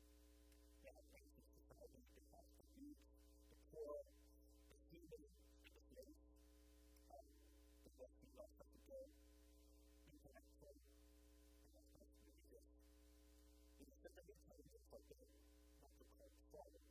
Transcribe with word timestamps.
God 0.81 1.03
makes 1.13 1.33
his 1.37 1.45
society 1.53 2.01
the 2.17 2.23
prostitutes, 2.25 3.05
the 3.53 3.57
poor, 3.69 3.93
the 4.01 4.77
heathen, 4.89 5.23
and 5.61 5.71
the 5.77 5.81
slaves. 5.93 6.25
Um, 7.13 7.29
the 7.85 7.91
most 8.01 8.15
we 8.17 8.29
lost 8.33 8.57
have 8.57 8.71
to 8.73 8.81
go 8.89 8.97
intellectual 10.09 10.73
and 10.73 11.69
not 11.69 11.85
just 12.01 12.13
religious. 12.25 12.67
In 13.77 13.87
the 13.93 13.99
second 14.01 14.25
time, 14.41 14.65
it's 14.73 14.89
like 14.89 15.07
a, 15.13 15.17
like 15.85 15.97
a 16.01 16.07
cult 16.17 16.35
follower. 16.49 16.90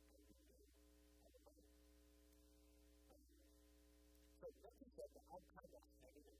l 4.63 4.65
a 4.69 4.71
t 4.73 4.79
me 4.81 4.87
set 4.95 5.07
the 5.13 5.21
outcome 5.33 5.71
of 5.79 5.83
negative 6.03 6.39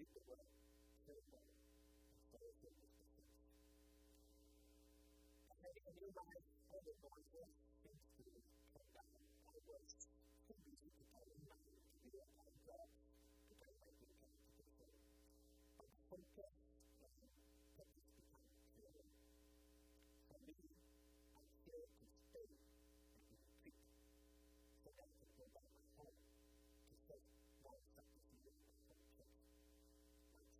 It 0.00 0.06
will 0.14 0.22
work 0.30 0.46
for 1.02 1.10
a 1.10 1.22
while, 1.34 1.58
but 2.30 2.38
for 2.38 2.46
a 2.46 2.54
certain 2.62 2.86
distance. 2.86 3.34
As 5.50 5.58
I 5.58 5.70
didn't 5.74 5.98
realize 5.98 6.46
how 6.70 6.78
the 6.86 6.94
noises 7.02 7.50
seemed 7.82 7.98
to 7.98 8.30
come 8.78 8.86
down, 8.94 9.20
I 9.50 9.58
was 9.58 9.82
so 9.98 10.54
busy 10.54 10.86
to 11.02 11.02
turn 11.02 11.26
on 11.34 11.40
my 11.50 11.58